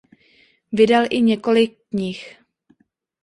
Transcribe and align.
Vydal 0.71 1.05
i 1.09 1.21
několik 1.21 1.77
knih. 1.89 2.39